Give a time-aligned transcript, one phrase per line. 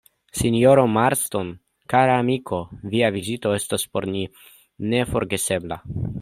[0.37, 1.51] Sinjoro Marston,
[1.93, 2.63] kara amiko,
[2.95, 4.25] via vizito estos por ni
[4.97, 5.81] neforgesebla.